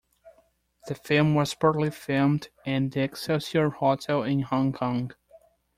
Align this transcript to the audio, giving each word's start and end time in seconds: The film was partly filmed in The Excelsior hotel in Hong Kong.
The 0.87 0.95
film 0.95 1.35
was 1.35 1.53
partly 1.53 1.91
filmed 1.91 2.49
in 2.65 2.89
The 2.89 3.01
Excelsior 3.01 3.69
hotel 3.69 4.23
in 4.23 4.39
Hong 4.39 4.73
Kong. 4.73 5.11